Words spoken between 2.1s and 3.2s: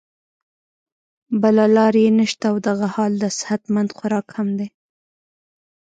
نشته او دغه حال